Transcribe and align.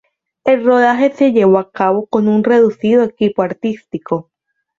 El 0.45 0.65
rodaje 0.65 1.11
se 1.15 1.31
llevó 1.31 1.59
a 1.59 1.71
cabo 1.71 2.07
con 2.07 2.27
un 2.27 2.43
reducido 2.43 3.03
equipo 3.03 3.43
artístico. 3.43 4.31